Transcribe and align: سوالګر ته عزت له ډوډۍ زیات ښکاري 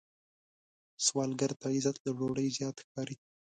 سوالګر 1.05 1.51
ته 1.59 1.67
عزت 1.75 1.97
له 2.05 2.11
ډوډۍ 2.17 2.47
زیات 2.57 2.77
ښکاري 2.85 3.15